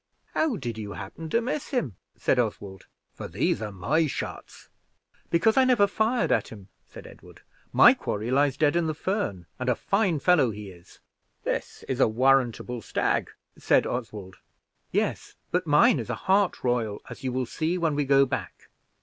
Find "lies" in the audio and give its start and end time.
8.31-8.57